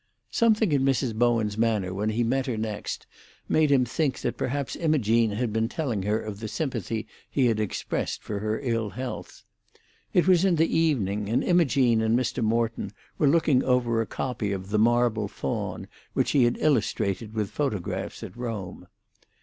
[0.31, 1.13] Something in Mrs.
[1.13, 3.05] Bowen's manner when he met her next
[3.47, 7.59] made him think that perhaps Imogene had been telling her of the sympathy he had
[7.59, 9.43] expressed for her ill health.
[10.11, 12.43] It was in the evening, and Imogene and Mr.
[12.43, 17.51] Morton were looking over a copy of The Marble Faun, which he had illustrated with
[17.51, 18.87] photographs at Rome.